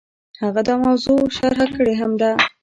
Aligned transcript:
هغه 0.41 0.61
دا 0.67 0.75
موضوع 0.85 1.21
شرح 1.37 1.67
کړې 1.75 1.93
هم 2.01 2.11
ده. 2.21 2.31